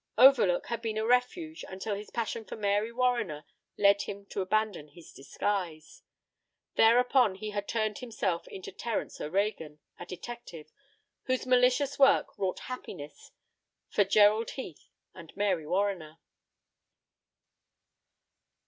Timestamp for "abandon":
4.41-4.87